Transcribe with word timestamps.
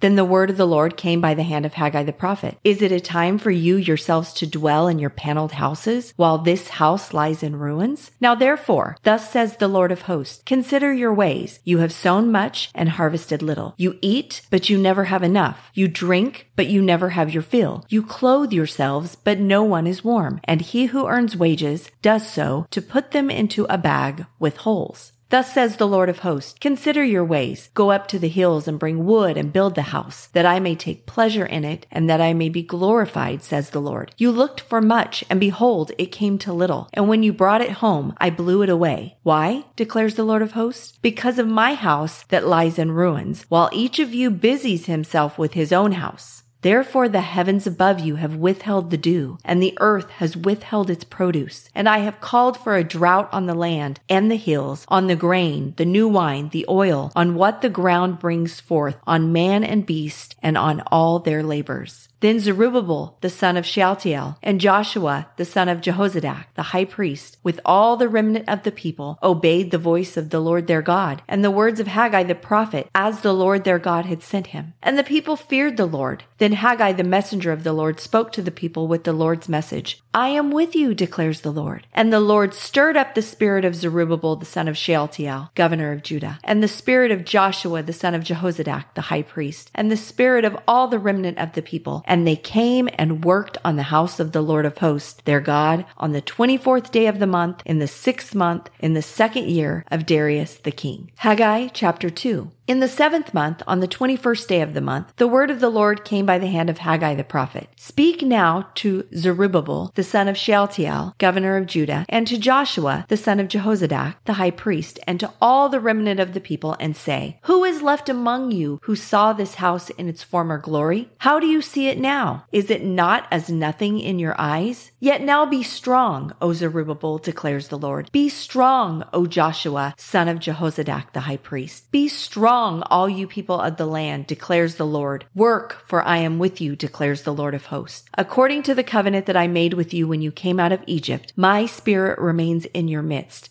Then 0.00 0.16
the 0.16 0.24
word 0.24 0.50
of 0.50 0.56
the 0.56 0.66
Lord 0.66 0.96
came 0.96 1.20
by 1.20 1.34
the 1.34 1.42
hand 1.42 1.64
of 1.64 1.74
Haggai 1.74 2.02
the 2.02 2.12
prophet. 2.12 2.58
Is 2.62 2.82
it 2.82 2.92
a 2.92 3.00
time 3.00 3.38
for 3.38 3.50
you 3.50 3.76
yourselves 3.76 4.32
to 4.34 4.46
dwell 4.46 4.88
in 4.88 4.98
your 4.98 5.10
paneled 5.10 5.52
houses 5.52 6.12
while 6.16 6.38
this 6.38 6.68
house 6.68 7.14
lies 7.14 7.42
in 7.42 7.56
ruins? 7.56 8.10
Now 8.20 8.34
therefore, 8.34 8.96
thus 9.04 9.30
says 9.30 9.56
the 9.56 9.68
Lord 9.68 9.92
of 9.92 10.02
hosts, 10.02 10.42
consider 10.44 10.92
your 10.92 11.14
ways. 11.14 11.60
You 11.64 11.78
have 11.78 11.92
sown 11.92 12.30
much 12.30 12.70
and 12.74 12.90
harvested 12.90 13.42
little. 13.42 13.74
You 13.78 13.98
eat, 14.02 14.42
but 14.50 14.68
you 14.68 14.78
never 14.78 15.04
have 15.04 15.22
enough. 15.22 15.70
You 15.74 15.88
drink, 15.88 16.50
but 16.56 16.66
you 16.66 16.82
never 16.82 17.10
have 17.10 17.32
your 17.32 17.42
fill. 17.42 17.84
You 17.88 18.02
clothe 18.02 18.52
yourselves, 18.52 19.16
but 19.16 19.38
no 19.38 19.62
one 19.62 19.86
is 19.86 20.04
warm. 20.04 20.40
And 20.44 20.60
he 20.60 20.86
who 20.86 21.06
earns 21.06 21.36
wages 21.36 21.90
does 22.02 22.28
so 22.28 22.66
to 22.70 22.82
put 22.82 23.12
them 23.12 23.30
into 23.30 23.66
a 23.70 23.78
bag 23.78 24.26
with 24.38 24.58
holes. 24.58 25.12
Thus 25.28 25.52
says 25.52 25.76
the 25.76 25.88
Lord 25.88 26.08
of 26.08 26.20
hosts, 26.20 26.54
consider 26.60 27.02
your 27.02 27.24
ways. 27.24 27.68
Go 27.74 27.90
up 27.90 28.06
to 28.08 28.18
the 28.18 28.28
hills 28.28 28.68
and 28.68 28.78
bring 28.78 29.04
wood 29.04 29.36
and 29.36 29.52
build 29.52 29.74
the 29.74 29.82
house, 29.82 30.28
that 30.28 30.46
I 30.46 30.60
may 30.60 30.76
take 30.76 31.04
pleasure 31.04 31.46
in 31.46 31.64
it 31.64 31.84
and 31.90 32.08
that 32.08 32.20
I 32.20 32.32
may 32.32 32.48
be 32.48 32.62
glorified, 32.62 33.42
says 33.42 33.70
the 33.70 33.80
Lord. 33.80 34.14
You 34.16 34.30
looked 34.30 34.60
for 34.60 34.80
much 34.80 35.24
and 35.28 35.40
behold, 35.40 35.90
it 35.98 36.12
came 36.12 36.38
to 36.38 36.52
little. 36.52 36.88
And 36.92 37.08
when 37.08 37.24
you 37.24 37.32
brought 37.32 37.60
it 37.60 37.82
home, 37.82 38.14
I 38.18 38.30
blew 38.30 38.62
it 38.62 38.68
away. 38.68 39.16
Why? 39.24 39.64
declares 39.74 40.14
the 40.14 40.24
Lord 40.24 40.42
of 40.42 40.52
hosts. 40.52 40.96
Because 41.02 41.40
of 41.40 41.48
my 41.48 41.74
house 41.74 42.22
that 42.28 42.46
lies 42.46 42.78
in 42.78 42.92
ruins, 42.92 43.46
while 43.48 43.68
each 43.72 43.98
of 43.98 44.14
you 44.14 44.30
busies 44.30 44.86
himself 44.86 45.38
with 45.38 45.54
his 45.54 45.72
own 45.72 45.92
house. 45.92 46.44
Therefore 46.62 47.08
the 47.08 47.20
heavens 47.20 47.66
above 47.66 48.00
you 48.00 48.16
have 48.16 48.36
withheld 48.36 48.90
the 48.90 48.96
dew, 48.96 49.38
and 49.44 49.62
the 49.62 49.76
earth 49.78 50.10
has 50.10 50.36
withheld 50.36 50.90
its 50.90 51.04
produce. 51.04 51.68
And 51.74 51.88
I 51.88 51.98
have 51.98 52.20
called 52.20 52.56
for 52.56 52.76
a 52.76 52.84
drought 52.84 53.28
on 53.32 53.46
the 53.46 53.54
land 53.54 54.00
and 54.08 54.30
the 54.30 54.36
hills, 54.36 54.84
on 54.88 55.06
the 55.06 55.16
grain, 55.16 55.74
the 55.76 55.84
new 55.84 56.08
wine, 56.08 56.48
the 56.48 56.66
oil, 56.68 57.12
on 57.14 57.34
what 57.34 57.62
the 57.62 57.70
ground 57.70 58.18
brings 58.18 58.60
forth, 58.60 58.96
on 59.06 59.32
man 59.32 59.62
and 59.62 59.86
beast, 59.86 60.34
and 60.42 60.56
on 60.56 60.82
all 60.90 61.18
their 61.18 61.42
labors. 61.42 62.08
Then 62.26 62.40
Zerubbabel, 62.40 63.18
the 63.20 63.30
son 63.30 63.56
of 63.56 63.64
Shealtiel, 63.64 64.36
and 64.42 64.60
Joshua, 64.60 65.28
the 65.36 65.44
son 65.44 65.68
of 65.68 65.80
Jehozadak, 65.80 66.46
the 66.56 66.72
high 66.74 66.84
priest, 66.84 67.36
with 67.44 67.60
all 67.64 67.96
the 67.96 68.08
remnant 68.08 68.48
of 68.48 68.64
the 68.64 68.72
people, 68.72 69.16
obeyed 69.22 69.70
the 69.70 69.78
voice 69.78 70.16
of 70.16 70.30
the 70.30 70.40
Lord 70.40 70.66
their 70.66 70.82
God, 70.82 71.22
and 71.28 71.44
the 71.44 71.52
words 71.52 71.78
of 71.78 71.86
Haggai 71.86 72.24
the 72.24 72.34
prophet, 72.34 72.90
as 72.96 73.20
the 73.20 73.32
Lord 73.32 73.62
their 73.62 73.78
God 73.78 74.06
had 74.06 74.24
sent 74.24 74.48
him. 74.48 74.74
And 74.82 74.98
the 74.98 75.04
people 75.04 75.36
feared 75.36 75.76
the 75.76 75.86
Lord. 75.86 76.24
Then 76.38 76.54
Haggai 76.54 76.94
the 76.94 77.04
messenger 77.04 77.52
of 77.52 77.62
the 77.62 77.72
Lord 77.72 78.00
spoke 78.00 78.32
to 78.32 78.42
the 78.42 78.50
people 78.50 78.88
with 78.88 79.04
the 79.04 79.12
Lord's 79.12 79.48
message. 79.48 80.02
I 80.16 80.28
am 80.28 80.50
with 80.50 80.74
you, 80.74 80.94
declares 80.94 81.42
the 81.42 81.52
Lord. 81.52 81.86
And 81.92 82.10
the 82.10 82.20
Lord 82.20 82.54
stirred 82.54 82.96
up 82.96 83.14
the 83.14 83.20
spirit 83.20 83.66
of 83.66 83.74
Zerubbabel, 83.74 84.36
the 84.36 84.46
son 84.46 84.66
of 84.66 84.74
Shealtiel, 84.74 85.50
governor 85.54 85.92
of 85.92 86.02
Judah, 86.02 86.38
and 86.42 86.62
the 86.62 86.68
spirit 86.68 87.10
of 87.10 87.26
Joshua, 87.26 87.82
the 87.82 87.92
son 87.92 88.14
of 88.14 88.24
Jehozadak, 88.24 88.94
the 88.94 89.12
high 89.12 89.20
priest, 89.20 89.70
and 89.74 89.92
the 89.92 89.96
spirit 89.98 90.46
of 90.46 90.56
all 90.66 90.88
the 90.88 90.98
remnant 90.98 91.36
of 91.36 91.52
the 91.52 91.60
people 91.60 92.02
and 92.06 92.26
they 92.26 92.34
came 92.34 92.88
and 92.94 93.26
worked 93.26 93.58
on 93.62 93.76
the 93.76 93.92
house 93.92 94.18
of 94.18 94.32
the 94.32 94.40
Lord 94.40 94.64
of 94.64 94.78
hosts, 94.78 95.20
their 95.26 95.40
God, 95.40 95.84
on 95.98 96.12
the 96.12 96.22
24th 96.22 96.90
day 96.90 97.08
of 97.08 97.18
the 97.18 97.26
month, 97.26 97.60
in 97.66 97.78
the 97.78 97.86
sixth 97.86 98.34
month, 98.34 98.70
in 98.80 98.94
the 98.94 99.02
second 99.02 99.50
year 99.50 99.84
of 99.90 100.06
Darius 100.06 100.54
the 100.54 100.72
king. 100.72 101.10
Haggai 101.16 101.68
chapter 101.74 102.08
2. 102.08 102.50
In 102.66 102.80
the 102.80 102.88
seventh 102.88 103.32
month, 103.32 103.62
on 103.68 103.78
the 103.78 103.86
21st 103.86 104.48
day 104.48 104.60
of 104.60 104.74
the 104.74 104.80
month, 104.80 105.12
the 105.18 105.28
word 105.28 105.52
of 105.52 105.60
the 105.60 105.70
Lord 105.70 106.04
came 106.04 106.26
by 106.26 106.36
the 106.36 106.48
hand 106.48 106.68
of 106.68 106.78
Haggai 106.78 107.14
the 107.14 107.22
prophet. 107.22 107.68
Speak 107.76 108.22
now 108.22 108.70
to 108.74 109.06
Zerubbabel, 109.14 109.92
the 109.94 110.02
son 110.02 110.26
of 110.26 110.36
Shealtiel, 110.36 111.14
governor 111.18 111.56
of 111.56 111.66
Judah, 111.66 112.04
and 112.08 112.26
to 112.26 112.36
Joshua, 112.36 113.06
the 113.08 113.16
son 113.16 113.38
of 113.38 113.46
Jehozadak, 113.46 114.16
the 114.24 114.32
high 114.32 114.50
priest, 114.50 114.98
and 115.06 115.20
to 115.20 115.32
all 115.40 115.68
the 115.68 115.78
remnant 115.78 116.18
of 116.18 116.34
the 116.34 116.40
people, 116.40 116.76
and 116.80 116.96
say, 116.96 117.38
Who 117.42 117.62
is 117.62 117.82
left 117.82 118.08
among 118.08 118.50
you 118.50 118.80
who 118.82 118.96
saw 118.96 119.32
this 119.32 119.54
house 119.54 119.90
in 119.90 120.08
its 120.08 120.24
former 120.24 120.58
glory? 120.58 121.08
How 121.18 121.38
do 121.38 121.46
you 121.46 121.62
see 121.62 121.86
it 121.86 122.00
now? 122.00 122.46
Is 122.50 122.68
it 122.68 122.82
not 122.82 123.28
as 123.30 123.48
nothing 123.48 124.00
in 124.00 124.18
your 124.18 124.34
eyes? 124.40 124.90
Yet 124.98 125.22
now 125.22 125.46
be 125.46 125.62
strong, 125.62 126.34
O 126.42 126.52
Zerubbabel, 126.52 127.18
declares 127.18 127.68
the 127.68 127.78
Lord. 127.78 128.10
Be 128.10 128.28
strong, 128.28 129.04
O 129.12 129.26
Joshua, 129.26 129.94
son 129.96 130.26
of 130.26 130.40
Jehozadak, 130.40 131.12
the 131.12 131.20
high 131.20 131.36
priest. 131.36 131.92
Be 131.92 132.08
strong 132.08 132.55
strong, 132.56 132.82
all 132.84 133.06
you 133.06 133.26
people 133.26 133.60
of 133.60 133.76
the 133.76 133.84
land, 133.84 134.26
declares 134.26 134.76
the 134.76 134.86
Lord. 134.86 135.26
Work, 135.34 135.82
for 135.86 136.02
I 136.02 136.16
am 136.16 136.38
with 136.38 136.58
you, 136.58 136.74
declares 136.74 137.20
the 137.20 137.34
Lord 137.34 137.52
of 137.52 137.66
hosts. 137.66 138.08
According 138.16 138.62
to 138.62 138.74
the 138.74 138.82
covenant 138.82 139.26
that 139.26 139.36
I 139.36 139.46
made 139.46 139.74
with 139.74 139.92
you 139.92 140.08
when 140.08 140.22
you 140.22 140.32
came 140.32 140.58
out 140.58 140.72
of 140.72 140.82
Egypt, 140.86 141.34
my 141.36 141.66
spirit 141.66 142.18
remains 142.18 142.64
in 142.72 142.88
your 142.88 143.02
midst. 143.02 143.50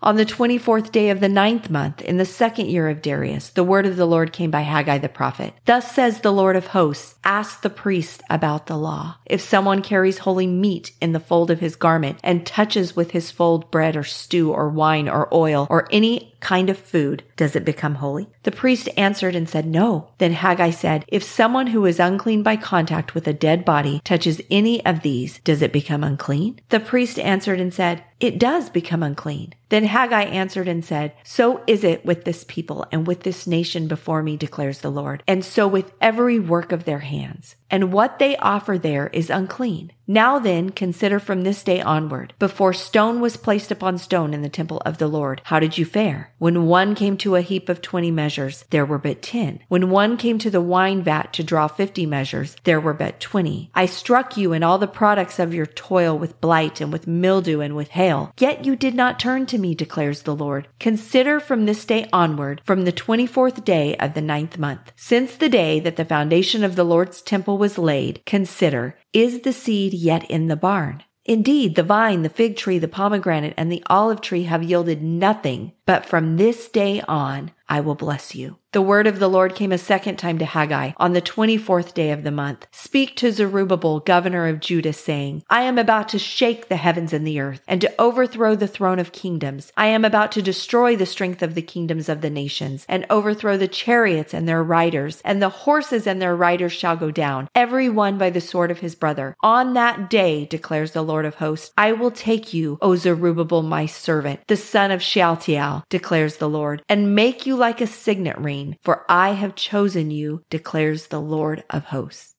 On 0.00 0.14
the 0.14 0.24
24th 0.24 0.92
day 0.92 1.10
of 1.10 1.18
the 1.18 1.28
ninth 1.28 1.70
month, 1.70 2.00
in 2.02 2.18
the 2.18 2.24
second 2.24 2.68
year 2.68 2.88
of 2.88 3.02
Darius, 3.02 3.50
the 3.50 3.64
word 3.64 3.84
of 3.84 3.96
the 3.96 4.06
Lord 4.06 4.32
came 4.32 4.50
by 4.50 4.60
Haggai 4.60 4.98
the 4.98 5.08
prophet. 5.08 5.54
Thus 5.64 5.90
says 5.90 6.20
the 6.20 6.32
Lord 6.32 6.54
of 6.54 6.68
hosts, 6.68 7.16
ask 7.24 7.62
the 7.62 7.70
priest 7.70 8.22
about 8.30 8.68
the 8.68 8.76
law. 8.76 9.16
If 9.26 9.40
someone 9.40 9.82
carries 9.82 10.18
holy 10.18 10.46
meat 10.46 10.92
in 11.00 11.12
the 11.12 11.20
fold 11.20 11.50
of 11.50 11.58
his 11.58 11.74
garment 11.74 12.20
and 12.22 12.46
touches 12.46 12.94
with 12.94 13.10
his 13.10 13.32
fold 13.32 13.72
bread 13.72 13.96
or 13.96 14.04
stew 14.04 14.52
or 14.52 14.68
wine 14.68 15.08
or 15.08 15.32
oil 15.34 15.66
or 15.68 15.88
any 15.90 16.36
kind 16.40 16.70
of 16.70 16.78
food, 16.78 17.22
does 17.36 17.56
it 17.56 17.64
become 17.64 17.96
holy? 17.96 18.28
The 18.42 18.52
priest 18.52 18.88
answered 18.96 19.34
and 19.34 19.48
said, 19.48 19.66
No. 19.66 20.10
Then 20.18 20.32
Haggai 20.32 20.70
said, 20.70 21.04
If 21.08 21.22
someone 21.22 21.68
who 21.68 21.84
is 21.84 22.00
unclean 22.00 22.42
by 22.42 22.56
contact 22.56 23.14
with 23.14 23.26
a 23.26 23.32
dead 23.32 23.64
body 23.64 24.00
touches 24.04 24.40
any 24.50 24.84
of 24.84 25.02
these, 25.02 25.40
does 25.40 25.62
it 25.62 25.72
become 25.72 26.04
unclean? 26.04 26.60
The 26.68 26.80
priest 26.80 27.18
answered 27.18 27.60
and 27.60 27.72
said, 27.72 28.04
It 28.20 28.38
does 28.38 28.70
become 28.70 29.02
unclean. 29.02 29.54
Then 29.68 29.84
Haggai 29.84 30.22
answered 30.22 30.68
and 30.68 30.84
said, 30.84 31.12
So 31.24 31.62
is 31.66 31.84
it 31.84 32.04
with 32.04 32.24
this 32.24 32.44
people 32.48 32.86
and 32.90 33.06
with 33.06 33.22
this 33.22 33.46
nation 33.46 33.88
before 33.88 34.22
me, 34.22 34.36
declares 34.36 34.80
the 34.80 34.90
Lord, 34.90 35.22
and 35.26 35.44
so 35.44 35.68
with 35.68 35.92
every 36.00 36.38
work 36.38 36.72
of 36.72 36.84
their 36.84 37.00
hands 37.00 37.56
and 37.70 37.92
what 37.92 38.18
they 38.18 38.36
offer 38.38 38.78
there 38.78 39.08
is 39.08 39.30
unclean. 39.30 39.92
Now 40.10 40.38
then, 40.38 40.70
consider 40.70 41.18
from 41.20 41.42
this 41.42 41.62
day 41.62 41.82
onward. 41.82 42.32
Before 42.38 42.72
stone 42.72 43.20
was 43.20 43.36
placed 43.36 43.70
upon 43.70 43.98
stone 43.98 44.32
in 44.32 44.40
the 44.40 44.48
temple 44.48 44.80
of 44.86 44.96
the 44.96 45.06
Lord, 45.06 45.42
how 45.44 45.60
did 45.60 45.76
you 45.76 45.84
fare? 45.84 46.32
When 46.38 46.64
one 46.64 46.94
came 46.94 47.18
to 47.18 47.36
a 47.36 47.42
heap 47.42 47.68
of 47.68 47.82
twenty 47.82 48.10
measures, 48.10 48.64
there 48.70 48.86
were 48.86 48.96
but 48.96 49.20
ten. 49.20 49.60
When 49.68 49.90
one 49.90 50.16
came 50.16 50.38
to 50.38 50.50
the 50.50 50.62
wine 50.62 51.02
vat 51.02 51.34
to 51.34 51.44
draw 51.44 51.68
fifty 51.68 52.06
measures, 52.06 52.56
there 52.64 52.80
were 52.80 52.94
but 52.94 53.20
twenty. 53.20 53.70
I 53.74 53.84
struck 53.84 54.38
you 54.38 54.54
and 54.54 54.64
all 54.64 54.78
the 54.78 54.86
products 54.86 55.38
of 55.38 55.52
your 55.52 55.66
toil 55.66 56.18
with 56.18 56.40
blight 56.40 56.80
and 56.80 56.90
with 56.90 57.06
mildew 57.06 57.60
and 57.60 57.76
with 57.76 57.88
hail. 57.88 58.32
Yet 58.38 58.64
you 58.64 58.76
did 58.76 58.94
not 58.94 59.20
turn 59.20 59.44
to 59.46 59.58
me, 59.58 59.74
declares 59.74 60.22
the 60.22 60.34
Lord. 60.34 60.68
Consider 60.80 61.38
from 61.38 61.66
this 61.66 61.84
day 61.84 62.08
onward, 62.14 62.62
from 62.64 62.86
the 62.86 62.92
twenty-fourth 62.92 63.62
day 63.62 63.94
of 63.96 64.14
the 64.14 64.22
ninth 64.22 64.56
month, 64.56 64.90
since 64.96 65.36
the 65.36 65.50
day 65.50 65.80
that 65.80 65.96
the 65.96 66.06
foundation 66.06 66.64
of 66.64 66.76
the 66.76 66.84
Lord's 66.84 67.20
temple 67.20 67.57
was 67.58 67.76
laid, 67.76 68.24
consider, 68.24 68.96
is 69.12 69.40
the 69.40 69.52
seed 69.52 69.92
yet 69.92 70.28
in 70.30 70.48
the 70.48 70.56
barn? 70.56 71.02
Indeed, 71.24 71.74
the 71.74 71.82
vine, 71.82 72.22
the 72.22 72.30
fig 72.30 72.56
tree, 72.56 72.78
the 72.78 72.88
pomegranate, 72.88 73.52
and 73.58 73.70
the 73.70 73.82
olive 73.88 74.22
tree 74.22 74.44
have 74.44 74.62
yielded 74.62 75.02
nothing, 75.02 75.72
but 75.84 76.06
from 76.06 76.38
this 76.38 76.70
day 76.70 77.02
on 77.06 77.50
I 77.68 77.80
will 77.80 77.94
bless 77.94 78.34
you. 78.34 78.56
The 78.72 78.82
word 78.82 79.06
of 79.06 79.18
the 79.18 79.28
Lord 79.28 79.54
came 79.54 79.72
a 79.72 79.78
second 79.78 80.16
time 80.16 80.38
to 80.40 80.44
Haggai 80.44 80.92
on 80.98 81.14
the 81.14 81.22
24th 81.22 81.94
day 81.94 82.10
of 82.10 82.22
the 82.22 82.30
month. 82.30 82.66
Speak 82.70 83.16
to 83.16 83.32
Zerubbabel, 83.32 84.00
governor 84.00 84.46
of 84.46 84.60
Judah, 84.60 84.92
saying, 84.92 85.42
I 85.48 85.62
am 85.62 85.78
about 85.78 86.10
to 86.10 86.18
shake 86.18 86.68
the 86.68 86.76
heavens 86.76 87.14
and 87.14 87.26
the 87.26 87.40
earth, 87.40 87.62
and 87.66 87.80
to 87.80 87.94
overthrow 87.98 88.54
the 88.54 88.68
throne 88.68 88.98
of 88.98 89.10
kingdoms. 89.10 89.72
I 89.74 89.86
am 89.86 90.04
about 90.04 90.32
to 90.32 90.42
destroy 90.42 90.96
the 90.96 91.06
strength 91.06 91.42
of 91.42 91.54
the 91.54 91.62
kingdoms 91.62 92.10
of 92.10 92.20
the 92.20 92.28
nations, 92.28 92.84
and 92.90 93.06
overthrow 93.08 93.56
the 93.56 93.68
chariots 93.68 94.34
and 94.34 94.46
their 94.46 94.62
riders, 94.62 95.22
and 95.24 95.40
the 95.40 95.48
horses 95.48 96.06
and 96.06 96.20
their 96.20 96.36
riders 96.36 96.74
shall 96.74 96.94
go 96.94 97.10
down, 97.10 97.48
every 97.54 97.88
one 97.88 98.18
by 98.18 98.28
the 98.28 98.38
sword 98.38 98.70
of 98.70 98.80
his 98.80 98.94
brother. 98.94 99.34
On 99.40 99.72
that 99.72 100.10
day, 100.10 100.44
declares 100.44 100.92
the 100.92 101.00
Lord 101.00 101.24
of 101.24 101.36
hosts, 101.36 101.72
I 101.78 101.92
will 101.92 102.10
take 102.10 102.52
you, 102.52 102.76
O 102.82 102.96
Zerubbabel, 102.96 103.62
my 103.62 103.86
servant, 103.86 104.40
the 104.46 104.58
son 104.58 104.90
of 104.90 105.00
Shealtiel, 105.00 105.86
declares 105.88 106.36
the 106.36 106.50
Lord, 106.50 106.82
and 106.86 107.14
make 107.14 107.46
you 107.46 107.56
like 107.56 107.80
a 107.80 107.86
signet 107.86 108.36
ring, 108.36 108.57
for 108.82 109.04
I 109.08 109.30
have 109.30 109.54
chosen 109.54 110.10
you, 110.10 110.42
declares 110.50 111.06
the 111.06 111.20
Lord 111.20 111.64
of 111.70 111.84
hosts. 111.84 112.34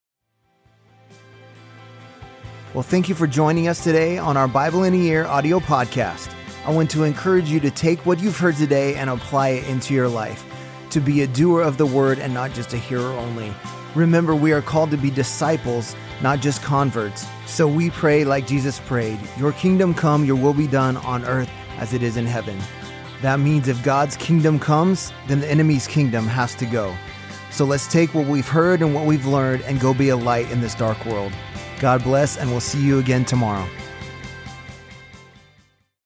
Well, 2.74 2.84
thank 2.84 3.10
you 3.10 3.16
for 3.16 3.26
joining 3.26 3.68
us 3.68 3.84
today 3.84 4.20
on 4.20 4.38
our 4.38 4.48
Bible 4.48 4.84
in 4.84 4.94
a 4.94 4.98
Year 4.98 5.26
audio 5.26 5.60
podcast. 5.60 6.30
I 6.66 6.72
want 6.72 6.92
to 6.92 7.04
encourage 7.04 7.50
you 7.50 7.60
to 7.62 7.72
take 7.72 8.06
what 8.06 8.20
you've 8.20 8.38
heard 8.38 8.58
today 8.58 8.96
and 8.96 9.10
apply 9.10 9.50
it 9.50 9.68
into 9.68 9.96
your 9.96 10.08
life, 10.08 10.46
to 10.92 11.00
be 11.00 11.24
a 11.24 11.28
doer 11.28 11.62
of 11.62 11.78
the 11.78 11.86
word 11.86 12.20
and 12.20 12.32
not 12.32 12.54
just 12.54 12.74
a 12.74 12.78
hearer 12.78 13.12
only. 13.14 13.52
Remember, 13.96 14.36
we 14.36 14.54
are 14.54 14.62
called 14.62 14.92
to 14.92 14.98
be 14.98 15.10
disciples, 15.10 15.96
not 16.22 16.42
just 16.42 16.62
converts. 16.62 17.26
So 17.48 17.68
we 17.68 17.90
pray 17.90 18.24
like 18.24 18.46
Jesus 18.46 18.80
prayed 18.82 19.20
Your 19.38 19.54
kingdom 19.54 19.96
come, 19.96 20.24
your 20.24 20.36
will 20.36 20.54
be 20.54 20.68
done 20.68 20.98
on 20.98 21.26
earth 21.26 21.50
as 21.80 21.94
it 21.94 22.04
is 22.04 22.18
in 22.18 22.28
heaven. 22.28 22.60
That 23.22 23.40
means 23.40 23.68
if 23.68 23.84
God's 23.84 24.16
kingdom 24.18 24.60
comes, 24.60 25.12
then 25.28 25.42
the 25.42 25.50
enemy's 25.50 25.88
kingdom 25.88 26.26
has 26.28 26.56
to 26.56 26.66
go. 26.66 26.96
So 27.52 27.66
let's 27.66 27.92
take 27.92 28.14
what 28.14 28.28
we've 28.28 28.48
heard 28.48 28.82
and 28.82 28.94
what 28.94 29.06
we've 29.06 29.26
learned 29.26 29.64
and 29.64 29.80
go 29.80 29.94
be 29.94 30.10
a 30.10 30.16
light 30.16 30.50
in 30.52 30.62
this 30.62 30.76
dark 30.76 31.06
world. 31.06 31.34
God 31.80 32.04
bless, 32.04 32.38
and 32.38 32.50
we'll 32.50 32.60
see 32.60 32.82
you 32.82 33.00
again 33.00 33.26
tomorrow. 33.26 33.68